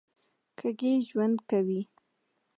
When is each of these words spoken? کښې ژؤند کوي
کښې 0.57 0.91
ژؤند 1.07 1.35
کوي 1.49 1.81